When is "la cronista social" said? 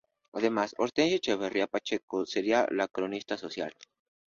2.71-3.71